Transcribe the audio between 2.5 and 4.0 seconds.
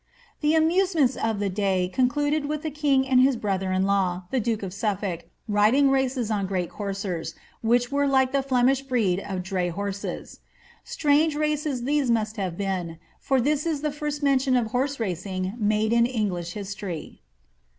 the king and his brother in